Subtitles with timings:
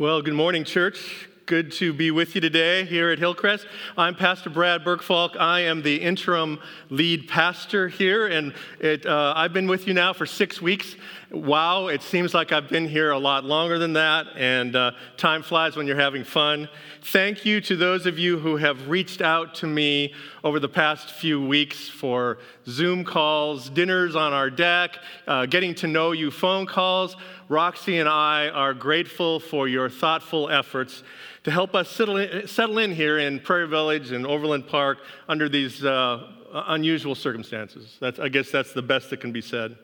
[0.00, 1.28] Well, good morning, church.
[1.44, 3.66] Good to be with you today here at Hillcrest.
[3.98, 5.38] I'm Pastor Brad Burkfalk.
[5.38, 10.14] I am the interim lead pastor here, and it, uh, I've been with you now
[10.14, 10.96] for six weeks.
[11.32, 15.44] Wow, it seems like I've been here a lot longer than that, and uh, time
[15.44, 16.68] flies when you're having fun.
[17.02, 21.12] Thank you to those of you who have reached out to me over the past
[21.12, 26.66] few weeks for Zoom calls, dinners on our deck, uh, getting to know you phone
[26.66, 27.16] calls.
[27.48, 31.04] Roxy and I are grateful for your thoughtful efforts
[31.44, 35.48] to help us settle in, settle in here in Prairie Village and Overland Park under
[35.48, 37.98] these uh, unusual circumstances.
[38.00, 39.78] That's, I guess that's the best that can be said.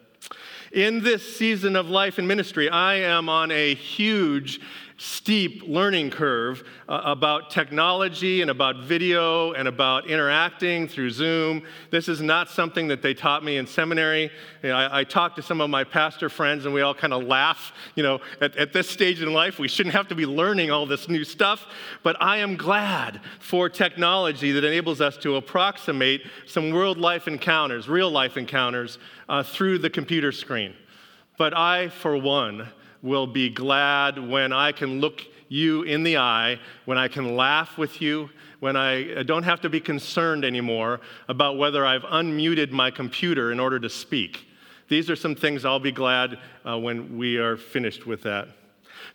[0.73, 4.61] In this season of life and ministry, I am on a huge
[4.99, 11.63] steep learning curve uh, about technology and about video and about interacting through Zoom.
[11.91, 14.31] This is not something that they taught me in seminary.
[14.63, 17.13] You know, I, I talked to some of my pastor friends and we all kind
[17.13, 17.73] of laugh.
[17.95, 20.87] You know, at, at this stage in life, we shouldn't have to be learning all
[20.87, 21.67] this new stuff.
[22.03, 27.87] But I am glad for technology that enables us to approximate some world life encounters,
[27.87, 30.75] real life encounters, uh, through the computer screen.
[31.37, 32.69] But I, for one,
[33.03, 37.79] will be glad when I can look you in the eye, when I can laugh
[37.79, 38.31] with you,
[38.61, 43.61] when I don't have to be concerned anymore about whether I've unmuted my computer in
[43.61, 44.47] order to speak.
[44.89, 48.49] These are some things I'll be glad uh, when we are finished with that.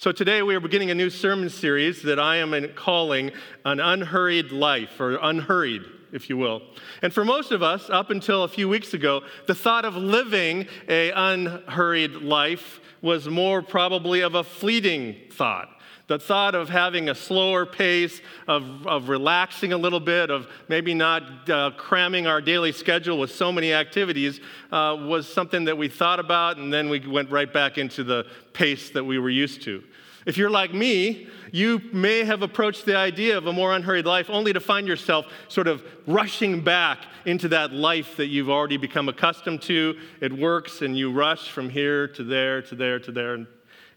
[0.02, 3.30] So today we are beginning a new sermon series that I am calling
[3.64, 6.64] An Unhurried Life, or Unhurried, if you will.
[7.04, 10.66] And for most of us, up until a few weeks ago, the thought of living
[10.90, 15.70] a unhurried life was more probably of a fleeting thought.
[16.12, 20.94] The thought of having a slower pace, of, of relaxing a little bit, of maybe
[20.94, 24.42] not uh, cramming our daily schedule with so many activities
[24.74, 28.26] uh, was something that we thought about, and then we went right back into the
[28.52, 29.82] pace that we were used to.
[30.26, 34.30] If you're like me, you may have approached the idea of a more unhurried life
[34.30, 39.08] only to find yourself sort of rushing back into that life that you've already become
[39.08, 39.98] accustomed to.
[40.20, 43.48] It works, and you rush from here to there to there to there, and,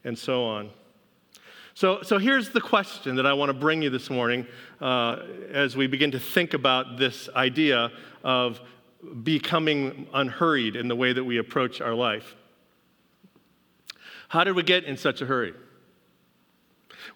[0.05, 0.71] and so on.
[1.77, 4.47] So, so here's the question that I want to bring you this morning
[4.81, 7.91] uh, as we begin to think about this idea
[8.23, 8.61] of
[9.25, 12.37] becoming unhurried in the way that we approach our life.
[14.29, 15.53] How did we get in such a hurry?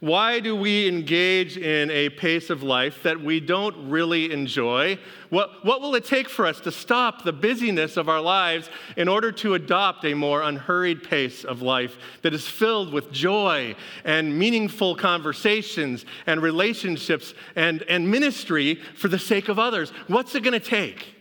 [0.00, 4.97] Why do we engage in a pace of life that we don't really enjoy?
[5.28, 9.09] What, what will it take for us to stop the busyness of our lives in
[9.09, 14.38] order to adopt a more unhurried pace of life that is filled with joy and
[14.38, 19.91] meaningful conversations and relationships and, and ministry for the sake of others?
[20.06, 21.16] What's it going to take?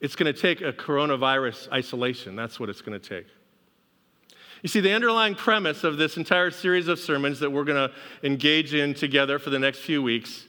[0.00, 2.36] It's going to take a coronavirus isolation.
[2.36, 3.26] That's what it's going to take.
[4.62, 7.94] You see, the underlying premise of this entire series of sermons that we're going to
[8.22, 10.44] engage in together for the next few weeks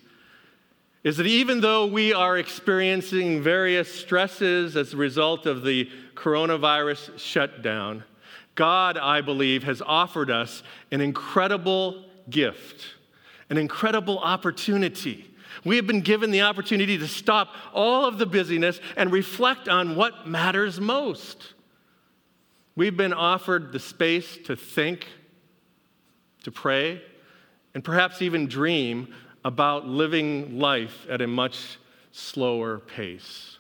[1.04, 7.18] is that even though we are experiencing various stresses as a result of the coronavirus
[7.18, 8.04] shutdown,
[8.56, 10.62] God, I believe, has offered us
[10.92, 12.86] an incredible gift,
[13.50, 15.28] an incredible opportunity.
[15.64, 19.96] We have been given the opportunity to stop all of the busyness and reflect on
[19.96, 21.54] what matters most.
[22.82, 25.06] We've been offered the space to think,
[26.42, 27.00] to pray,
[27.76, 29.14] and perhaps even dream
[29.46, 31.78] about living life at a much
[32.12, 33.60] slower pace.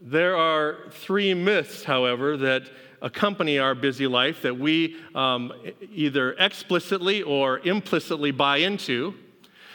[0.00, 2.70] There are three myths, however, that
[3.00, 5.52] accompany our busy life that we um,
[5.92, 9.14] either explicitly or implicitly buy into.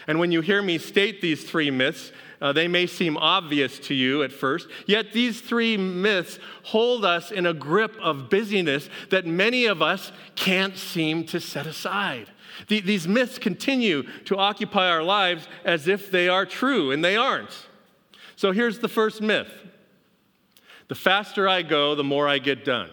[0.08, 3.94] And when you hear me state these three myths, uh, they may seem obvious to
[3.94, 9.26] you at first, yet these three myths hold us in a grip of busyness that
[9.26, 12.30] many of us can't seem to set aside.
[12.68, 17.16] The, these myths continue to occupy our lives as if they are true, and they
[17.16, 17.68] aren't.
[18.36, 19.52] So here's the first myth
[20.88, 22.90] the faster I go, the more I get done.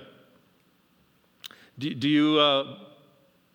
[1.78, 2.78] Do, do you uh,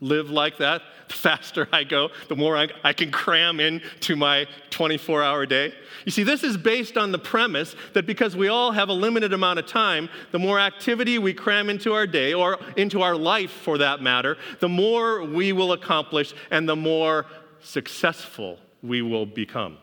[0.02, 0.82] live like that?
[1.08, 5.74] The faster I go, the more I, I can cram into my 24 hour day.
[6.06, 9.34] You see, this is based on the premise that because we all have a limited
[9.34, 13.52] amount of time, the more activity we cram into our day, or into our life
[13.52, 17.26] for that matter, the more we will accomplish and the more
[17.62, 19.78] successful we will become.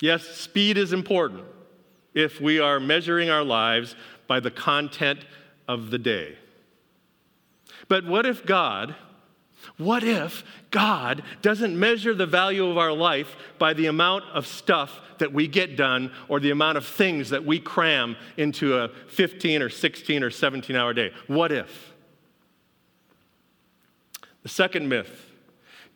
[0.00, 1.44] Yes, speed is important
[2.14, 3.96] if we are measuring our lives
[4.26, 5.24] by the content
[5.66, 6.36] of the day.
[7.88, 8.94] But what if God,
[9.76, 15.00] what if God doesn't measure the value of our life by the amount of stuff
[15.18, 19.62] that we get done or the amount of things that we cram into a 15
[19.62, 21.12] or 16 or 17 hour day?
[21.26, 21.92] What if?
[24.42, 25.30] The second myth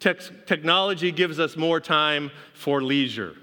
[0.00, 3.36] technology gives us more time for leisure.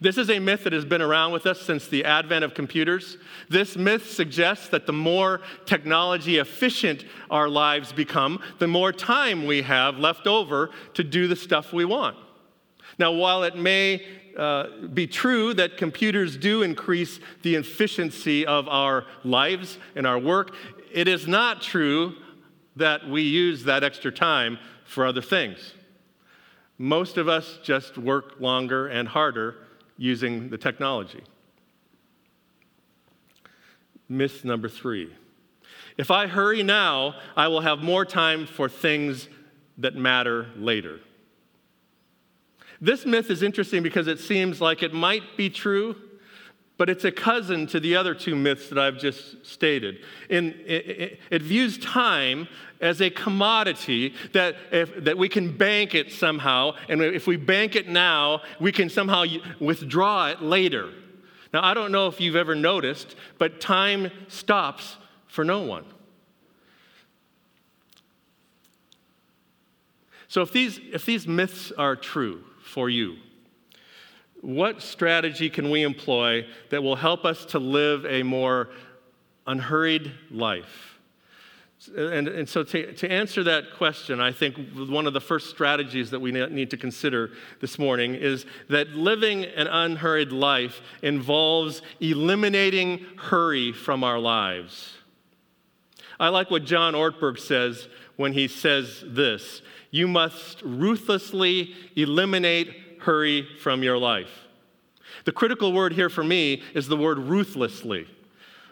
[0.00, 3.16] This is a myth that has been around with us since the advent of computers.
[3.48, 9.62] This myth suggests that the more technology efficient our lives become, the more time we
[9.62, 12.16] have left over to do the stuff we want.
[12.98, 14.04] Now, while it may
[14.36, 20.54] uh, be true that computers do increase the efficiency of our lives and our work,
[20.92, 22.14] it is not true
[22.76, 25.74] that we use that extra time for other things.
[26.78, 29.56] Most of us just work longer and harder
[29.98, 31.22] using the technology.
[34.08, 35.12] Myth number three
[35.98, 39.28] if I hurry now, I will have more time for things
[39.78, 41.00] that matter later.
[42.80, 45.96] This myth is interesting because it seems like it might be true,
[46.78, 49.98] but it's a cousin to the other two myths that I've just stated.
[50.30, 52.46] In, it, it, views time
[52.80, 57.74] as a commodity that, if, that we can bank it somehow, and if we bank
[57.74, 59.24] it now, we can somehow
[59.58, 60.90] withdraw it later.
[61.52, 64.96] Now, I don't know if you've ever noticed, but time stops
[65.26, 65.84] for no one.
[70.28, 73.16] So, if these, if these myths are true for you,
[74.40, 78.70] what strategy can we employ that will help us to live a more
[79.46, 80.98] unhurried life?
[81.96, 86.10] And, and so, to, to answer that question, I think one of the first strategies
[86.10, 87.30] that we need to consider
[87.60, 94.94] this morning is that living an unhurried life involves eliminating hurry from our lives.
[96.18, 99.62] I like what John Ortberg says when he says this
[99.92, 104.46] You must ruthlessly eliminate hurry from your life.
[105.24, 108.06] The critical word here for me is the word ruthlessly.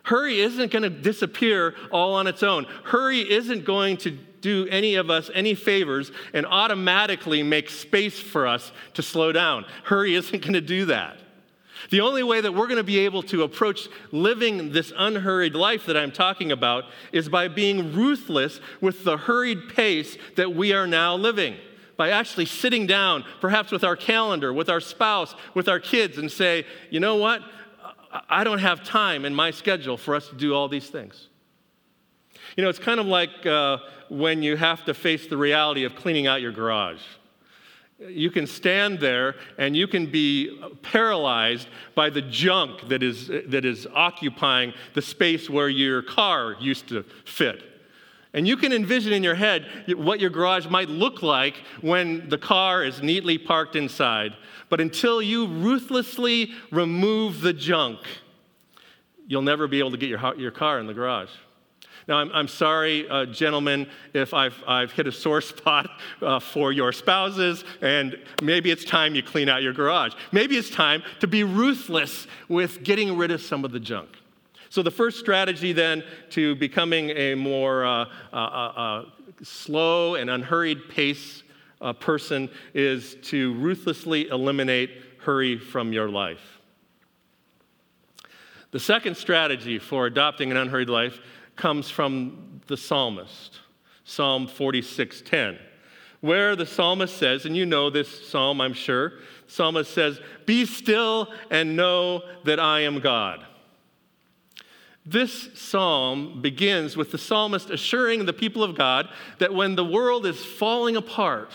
[0.05, 2.67] Hurry isn't going to disappear all on its own.
[2.85, 8.47] Hurry isn't going to do any of us any favors and automatically make space for
[8.47, 9.65] us to slow down.
[9.85, 11.19] Hurry isn't going to do that.
[11.91, 15.87] The only way that we're going to be able to approach living this unhurried life
[15.87, 20.87] that I'm talking about is by being ruthless with the hurried pace that we are
[20.87, 21.57] now living
[21.97, 26.31] by actually sitting down, perhaps with our calendar, with our spouse, with our kids, and
[26.31, 27.43] say, you know what?
[28.29, 31.29] I don't have time in my schedule for us to do all these things.
[32.57, 33.79] You know, it's kind of like uh,
[34.09, 37.03] when you have to face the reality of cleaning out your garage.
[37.99, 43.65] You can stand there and you can be paralyzed by the junk that is, that
[43.65, 47.76] is occupying the space where your car used to fit.
[48.37, 49.67] And you can envision in your head
[49.97, 54.37] what your garage might look like when the car is neatly parked inside.
[54.69, 58.01] But until you ruthlessly remove the junk,
[59.27, 61.31] you'll never be able to get your, your car in the garage.
[62.09, 65.89] Now, I'm, I'm sorry, uh, gentlemen, if I've, I've hit a sore spot
[66.21, 70.13] uh, for your spouses, and maybe it's time you clean out your garage.
[70.31, 74.11] Maybe it's time to be ruthless with getting rid of some of the junk.
[74.77, 79.05] So, the first strategy then to becoming a more uh, uh, uh, uh
[79.43, 81.45] slow and unhurried pace
[81.81, 84.91] uh, person is to ruthlessly eliminate
[85.21, 86.61] hurry from your life.
[88.73, 91.21] The second strategy for adopting an unhurried life
[91.57, 93.61] comes from the psalmist,
[94.05, 95.57] Psalm 46:10,
[96.21, 99.15] where the psalmist says, and you know this psalm, I'm sure,
[99.47, 103.47] psalmist says, "Be still and know that I am God."
[105.07, 109.09] This psalm begins with the psalmist assuring the people of God
[109.39, 111.53] that when the world is falling apart,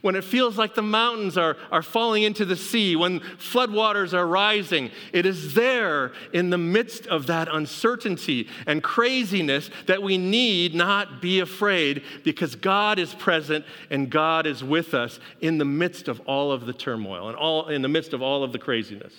[0.00, 4.26] when it feels like the mountains are, are falling into the sea, when floodwaters are
[4.26, 10.74] rising, it is there in the midst of that uncertainty and craziness that we need
[10.74, 16.08] not be afraid because God is present and God is with us in the midst
[16.08, 19.12] of all of the turmoil and all, in the midst of all of the craziness.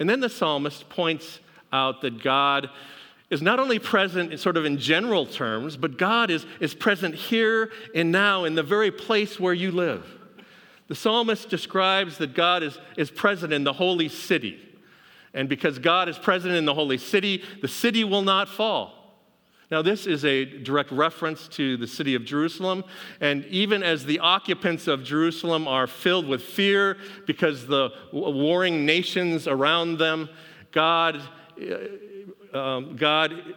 [0.00, 1.38] And then the psalmist points
[1.74, 2.70] out that God
[3.30, 7.14] is not only present in sort of in general terms, but God is, is present
[7.14, 10.06] here and now in the very place where you live.
[10.86, 14.60] The psalmist describes that God is, is present in the holy city.
[15.32, 18.92] And because God is present in the holy city, the city will not fall.
[19.70, 22.84] Now, this is a direct reference to the city of Jerusalem.
[23.20, 29.48] And even as the occupants of Jerusalem are filled with fear because the warring nations
[29.48, 30.28] around them,
[30.70, 31.20] God
[32.52, 33.54] um, God,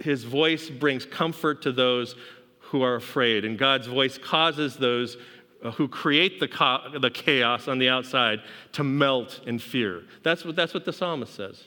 [0.00, 2.14] his voice brings comfort to those
[2.60, 5.16] who are afraid, and God's voice causes those
[5.62, 8.40] uh, who create the, co- the chaos on the outside
[8.72, 10.02] to melt in fear.
[10.22, 11.64] That's what, that's what the psalmist says.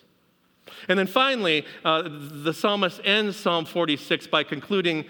[0.88, 5.06] And then finally, uh, the psalmist ends Psalm 46 by concluding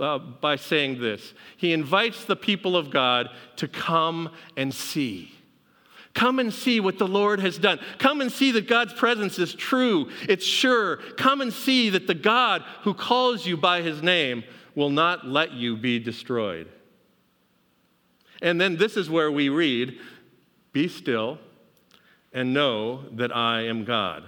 [0.00, 5.33] uh, by saying this He invites the people of God to come and see.
[6.14, 7.80] Come and see what the Lord has done.
[7.98, 10.98] Come and see that God's presence is true, it's sure.
[11.16, 14.44] Come and see that the God who calls you by his name
[14.76, 16.68] will not let you be destroyed.
[18.40, 19.98] And then this is where we read
[20.72, 21.38] Be still
[22.32, 24.24] and know that I am God.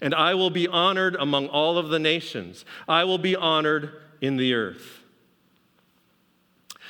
[0.00, 4.36] And I will be honored among all of the nations, I will be honored in
[4.36, 5.03] the earth.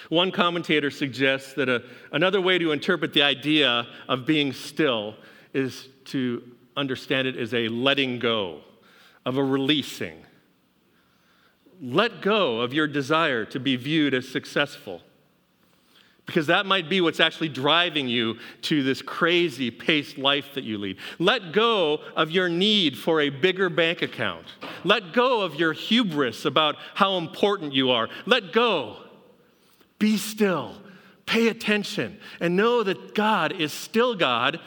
[0.08, 1.82] One commentator suggests that a,
[2.12, 5.14] another way to interpret the idea of being still
[5.52, 6.42] is to
[6.76, 8.60] understand it as a letting go,
[9.24, 10.18] of a releasing.
[11.80, 15.00] Let go of your desire to be viewed as successful.
[16.26, 20.78] Because that might be what's actually driving you to this crazy paced life that you
[20.78, 20.96] lead.
[21.18, 24.46] Let go of your need for a bigger bank account.
[24.84, 28.08] Let go of your hubris about how important you are.
[28.24, 29.03] Let go
[30.04, 30.74] be still,
[31.24, 34.60] pay attention, and know that God is still God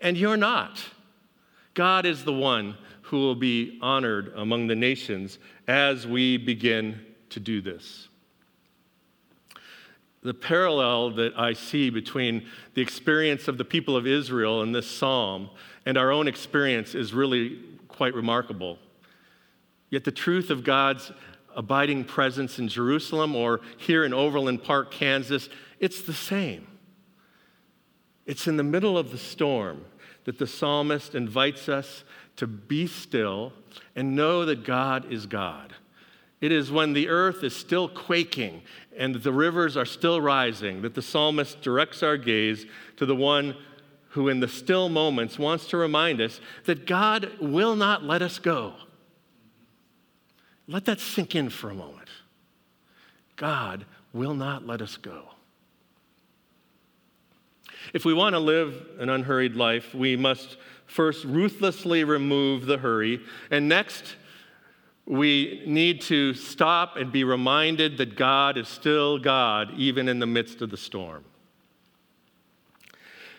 [0.00, 0.80] and you're not.
[1.74, 7.40] God is the one who will be honored among the nations as we begin to
[7.40, 8.06] do this.
[10.22, 14.88] The parallel that I see between the experience of the people of Israel in this
[14.88, 15.50] psalm
[15.84, 17.58] and our own experience is really
[17.88, 18.78] quite remarkable.
[19.90, 21.10] Yet the truth of God's
[21.54, 25.48] abiding presence in Jerusalem or here in Overland Park, Kansas,
[25.80, 26.66] it's the same.
[28.26, 29.84] It's in the middle of the storm
[30.24, 32.04] that the psalmist invites us
[32.36, 33.52] to be still
[33.94, 35.74] and know that God is God.
[36.40, 38.62] It is when the earth is still quaking
[38.96, 43.56] and the rivers are still rising that the psalmist directs our gaze to the one
[44.10, 48.38] who, in the still moments, wants to remind us that God will not let us
[48.38, 48.74] go.
[50.66, 52.08] Let that sink in for a moment.
[53.36, 55.24] God will not let us go.
[57.92, 60.56] If we want to live an unhurried life, we must
[60.86, 64.16] first ruthlessly remove the hurry, and next,
[65.06, 70.26] we need to stop and be reminded that God is still God, even in the
[70.26, 71.24] midst of the storm.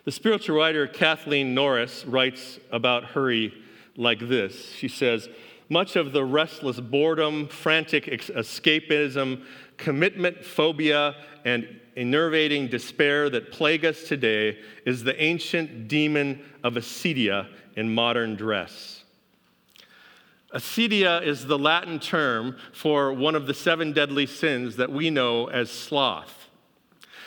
[0.04, 3.52] The spiritual writer Kathleen Norris writes about hurry
[3.98, 5.28] like this She says,
[5.70, 9.44] much of the restless boredom, frantic escapism,
[9.78, 17.48] commitment phobia, and enervating despair that plague us today is the ancient demon of acedia
[17.76, 19.04] in modern dress.
[20.54, 25.48] Acedia is the Latin term for one of the seven deadly sins that we know
[25.48, 26.48] as sloth.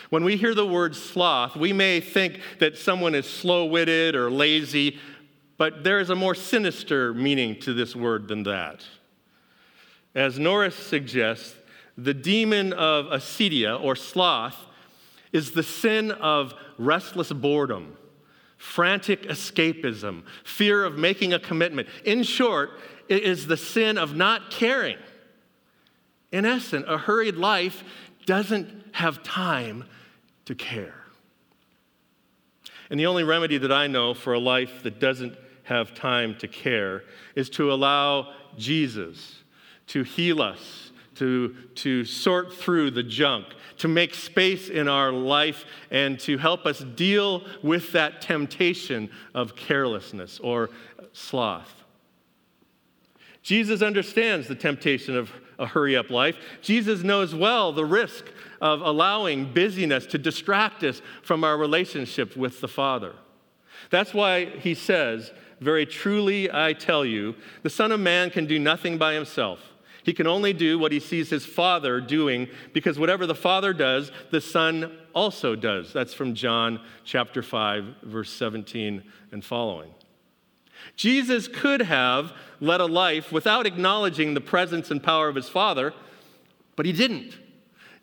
[0.09, 4.31] When we hear the word sloth, we may think that someone is slow witted or
[4.31, 4.99] lazy,
[5.59, 8.85] but there is a more sinister meaning to this word than that.
[10.15, 11.55] As Norris suggests,
[11.99, 14.57] the demon of acedia or sloth
[15.33, 17.97] is the sin of restless boredom,
[18.57, 21.89] frantic escapism, fear of making a commitment.
[22.05, 22.71] In short,
[23.09, 24.97] it is the sin of not caring.
[26.31, 27.83] In essence, a hurried life
[28.27, 29.85] doesn't have time
[30.45, 30.95] to care.
[32.91, 35.37] And the only remedy that I know for a life that doesn't
[35.69, 39.43] have time to care is to allow Jesus
[39.89, 43.47] to heal us, to, to sort through the junk,
[43.79, 49.57] to make space in our life, and to help us deal with that temptation of
[49.57, 50.71] carelessness or
[51.13, 51.85] sloth.
[53.43, 56.37] Jesus understands the temptation of a hurry up life.
[56.61, 58.27] Jesus knows well the risk
[58.61, 63.15] of allowing busyness to distract us from our relationship with the Father.
[63.91, 68.59] That's why he says very truly, I tell you, the Son of Man can do
[68.59, 69.61] nothing by himself.
[70.05, 74.11] He can only do what he sees his Father doing, because whatever the Father does,
[74.31, 75.93] the Son also does.
[75.93, 79.91] That's from John chapter 5, verse 17 and following.
[80.97, 85.93] Jesus could have led a life without acknowledging the presence and power of his Father,
[86.77, 87.37] but he didn't.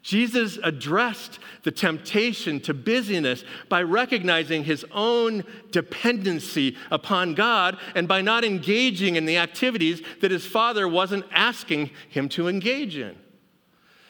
[0.05, 8.21] Jesus addressed the temptation to busyness by recognizing his own dependency upon God and by
[8.21, 13.15] not engaging in the activities that his father wasn't asking him to engage in.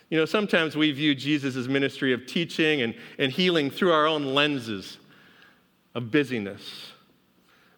[0.10, 4.26] You know, sometimes we view Jesus' ministry of teaching and, and healing through our own
[4.36, 4.98] lenses
[5.96, 6.92] of busyness.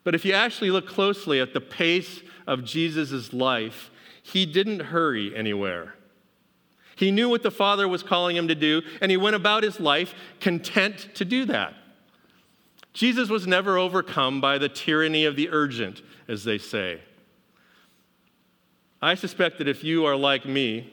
[0.03, 3.91] But if you actually look closely at the pace of Jesus' life,
[4.23, 5.96] he didn't hurry anywhere.
[6.97, 9.79] He knew what the Father was calling him to do, and he went about his
[9.79, 11.73] life content to do that.
[12.91, 16.99] Jesus was never overcome by the tyranny of the urgent, as they say.
[18.99, 20.91] I suspect that if you are like me,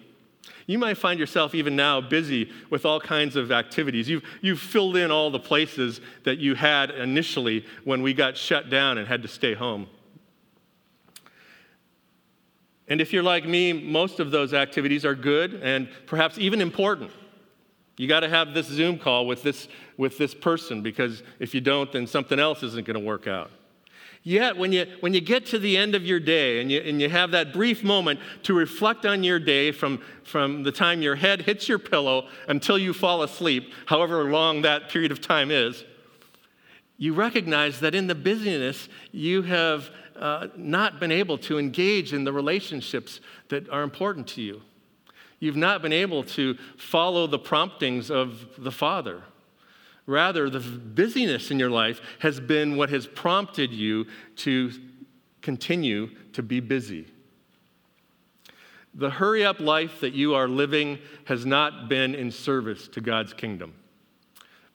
[0.67, 4.09] You might find yourself even now busy with all kinds of activities.
[4.09, 8.71] You've, you've filled in all the places that you had initially when we got shut
[8.71, 9.89] down and had to stay home.
[12.89, 17.11] And if you're like me, most of those activities are good and perhaps even important.
[17.97, 21.61] You got to have this Zoom call with this, with this person because if you
[21.61, 23.51] don't, then something else isn't going to work out.
[24.27, 26.99] Yet, when you, when you get to the end of your day and you, and
[26.99, 31.15] you have that brief moment to reflect on your day from, from the time your
[31.15, 35.85] head hits your pillow until you fall asleep, however long that period of time is,
[36.97, 42.25] you recognize that in the busyness, you have uh, not been able to engage in
[42.25, 44.63] the relationships that are important to you.
[45.41, 49.23] You've not been able to follow the promptings of the Father.
[50.07, 54.07] Rather, the busyness in your life has been what has prompted you
[54.37, 54.71] to
[55.41, 57.07] continue to be busy.
[58.95, 63.33] The hurry up life that you are living has not been in service to God's
[63.33, 63.75] kingdom,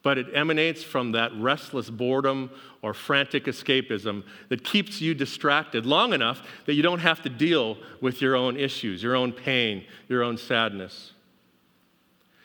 [0.09, 2.49] but it emanates from that restless boredom
[2.81, 7.77] or frantic escapism that keeps you distracted long enough that you don't have to deal
[8.01, 11.11] with your own issues, your own pain, your own sadness.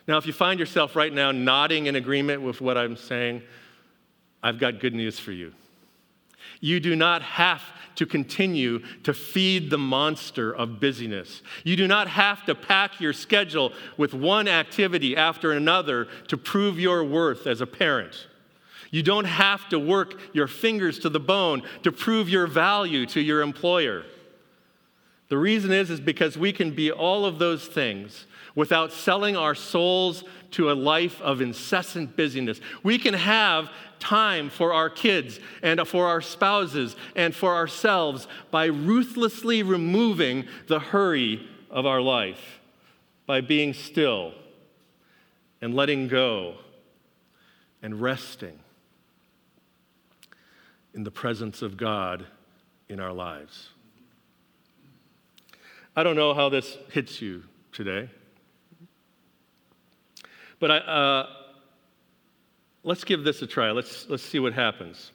[0.06, 3.40] Now, if you find yourself right now nodding in agreement with what I'm saying,
[4.42, 5.54] I've got good news for you.
[6.60, 7.62] You do not have
[7.96, 11.42] to continue to feed the monster of busyness.
[11.62, 16.78] You do not have to pack your schedule with one activity after another to prove
[16.78, 18.26] your worth as a parent.
[18.90, 23.20] You don't have to work your fingers to the bone to prove your value to
[23.20, 24.04] your employer.
[25.28, 29.54] The reason is is because we can be all of those things without selling our
[29.54, 32.60] souls to a life of incessant busyness.
[32.82, 38.66] We can have time for our kids and for our spouses and for ourselves by
[38.66, 42.60] ruthlessly removing the hurry of our life,
[43.26, 44.34] by being still
[45.60, 46.56] and letting go
[47.82, 48.58] and resting
[50.92, 52.26] in the presence of God
[52.88, 53.70] in our lives.
[55.96, 58.10] I don't know how this hits you today.
[60.58, 61.26] But I, uh,
[62.82, 63.70] let's give this a try.
[63.70, 65.12] Let's, let's see what happens.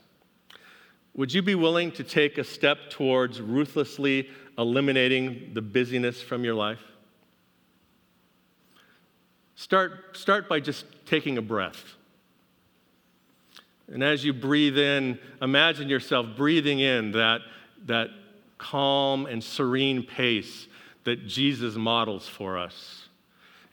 [1.15, 6.55] Would you be willing to take a step towards ruthlessly eliminating the busyness from your
[6.55, 6.81] life?
[9.55, 11.95] Start, start by just taking a breath.
[13.91, 17.41] And as you breathe in, imagine yourself breathing in that,
[17.85, 18.09] that
[18.59, 20.67] calm and serene pace
[21.05, 23.07] that Jesus models for us.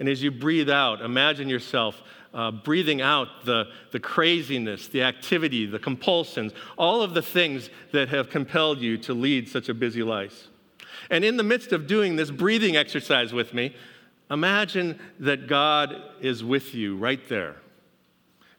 [0.01, 5.67] And as you breathe out, imagine yourself uh, breathing out the, the craziness, the activity,
[5.67, 10.03] the compulsions, all of the things that have compelled you to lead such a busy
[10.03, 10.49] life.
[11.11, 13.75] And in the midst of doing this breathing exercise with me,
[14.31, 17.57] imagine that God is with you right there.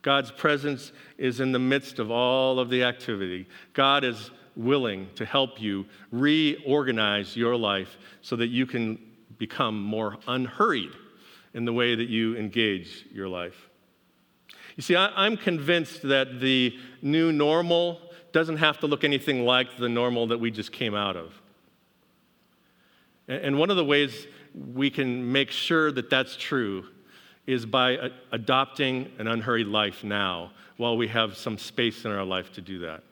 [0.01, 3.47] God's presence is in the midst of all of the activity.
[3.73, 8.99] God is willing to help you reorganize your life so that you can
[9.37, 10.91] become more unhurried
[11.53, 13.69] in the way that you engage your life.
[14.75, 17.99] You see, I, am convinced that the new normal
[18.31, 21.33] doesn't have to look anything like the normal that we just came out of.
[23.27, 24.27] And one of the ways
[24.73, 26.85] we can make sure that that's true
[27.45, 32.53] is by adopting an unhurried life now while we have some space in our life
[32.53, 33.03] to do that.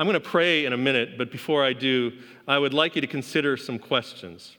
[0.00, 2.12] I'm going to pray in a minute, but before I do,
[2.48, 4.56] I would like you to consider some questions.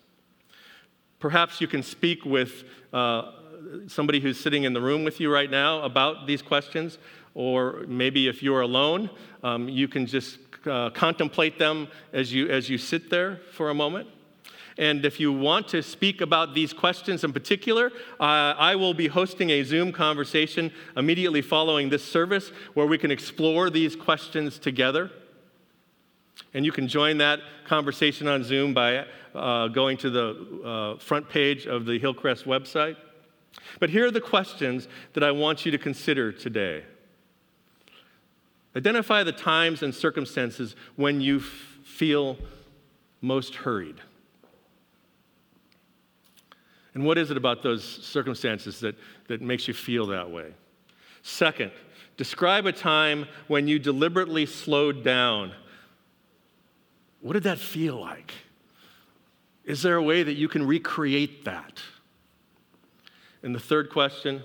[1.17, 3.32] Perhaps you can speak with uh,
[3.88, 6.99] somebody who's sitting in the room with you right now about these questions,
[7.34, 9.10] or maybe if you're alone,
[9.41, 13.73] um, you can just uh, contemplate them as you, as you sit there for a
[13.73, 14.08] moment.
[14.77, 19.08] And if you want to speak about these questions in particular, uh, I will be
[19.08, 25.10] hosting a Zoom conversation immediately following this service where we can explore these questions together.
[26.54, 31.30] And you can join that conversation on Zoom by uh, going to the uh, front
[31.30, 32.98] page of the Hillcrest website.
[33.80, 36.84] But here are the questions that I want you to consider today.
[38.76, 41.44] Identify the times and circumstances when you f-
[41.84, 42.38] feel
[43.22, 44.02] most hurried.
[46.94, 48.96] And what is it about those circumstances that,
[49.28, 50.54] that makes you feel that way?
[51.22, 51.72] Second,
[52.17, 55.54] describe a time when you deliberately slowed down.
[57.21, 58.34] What did that feel like?
[59.63, 61.81] Is there a way that you can recreate that?
[63.43, 64.43] And the third question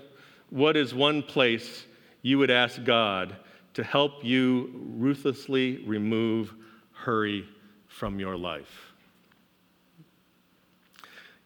[0.49, 1.85] what is one place
[2.21, 3.35] you would ask God
[3.73, 6.53] to help you ruthlessly remove
[6.93, 7.45] hurry
[7.87, 8.93] from your life?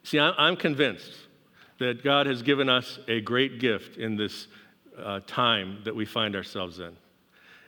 [0.03, 1.13] See, I'm convinced
[1.79, 4.47] that God has given us a great gift in this
[5.01, 6.95] uh, time that we find ourselves in.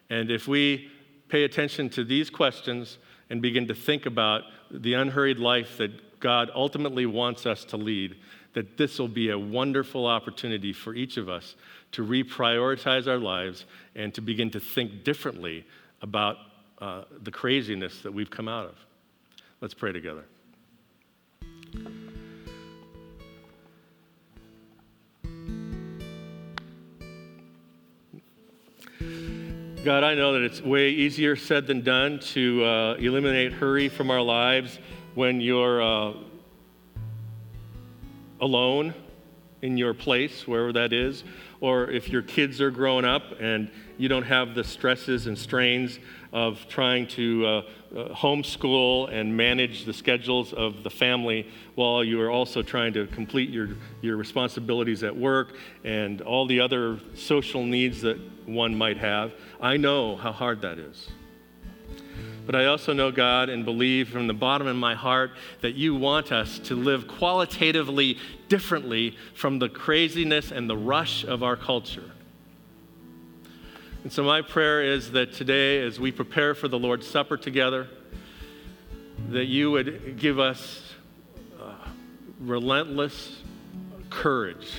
[0.10, 0.92] And if we
[1.30, 3.00] pay attention to these questions
[3.34, 8.16] and begin to think about the unhurried life that God ultimately wants us to lead,
[8.54, 11.56] that this will be a wonderful opportunity for each of us
[11.94, 13.66] to reprioritize our lives
[13.96, 15.66] and to begin to think differently
[16.04, 16.38] about
[16.78, 18.76] uh, the craziness that we've come out of.
[19.62, 20.26] Let's pray together.
[29.84, 34.12] God, I know that it's way easier said than done to uh, eliminate hurry from
[34.12, 34.80] our lives
[35.14, 36.14] when you're uh,
[38.40, 38.94] alone
[39.62, 41.26] in your place, wherever that is,
[41.64, 45.98] or if your kids are growing up and you don't have the stresses and strains
[46.34, 47.50] of trying to uh,
[47.96, 53.08] uh, homeschool and manage the schedules of the family while you are also trying to
[53.08, 53.70] complete your,
[54.02, 59.32] your responsibilities at work and all the other social needs that one might have.
[59.62, 61.12] I know how hard that is.
[62.46, 65.96] But I also know, God, and believe from the bottom of my heart that you
[65.96, 68.18] want us to live qualitatively
[68.50, 72.12] differently from the craziness and the rush of our culture.
[74.04, 77.88] And so, my prayer is that today, as we prepare for the Lord's Supper together,
[79.30, 80.94] that you would give us
[81.62, 81.74] uh,
[82.42, 83.42] relentless
[84.10, 84.70] courage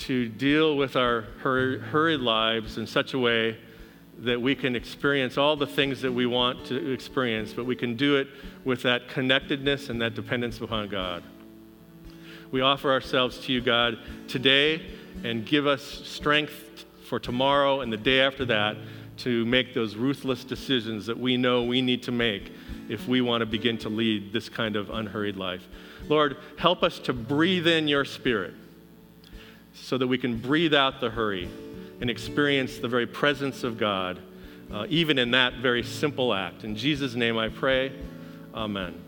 [0.00, 3.56] to deal with our hurried lives in such a way
[4.18, 7.96] that we can experience all the things that we want to experience, but we can
[7.96, 8.28] do it
[8.64, 11.22] with that connectedness and that dependence upon God.
[12.50, 13.98] We offer ourselves to you, God,
[14.28, 14.86] today
[15.24, 18.76] and give us strength for tomorrow and the day after that
[19.18, 22.52] to make those ruthless decisions that we know we need to make
[22.88, 25.66] if we want to begin to lead this kind of unhurried life.
[26.08, 28.54] Lord, help us to breathe in your spirit
[29.74, 31.48] so that we can breathe out the hurry
[32.00, 34.20] and experience the very presence of God,
[34.72, 36.64] uh, even in that very simple act.
[36.64, 37.92] In Jesus' name I pray,
[38.54, 39.05] amen.